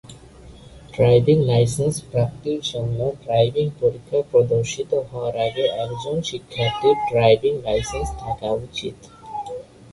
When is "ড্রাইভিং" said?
0.93-1.37, 3.23-3.65, 7.09-7.53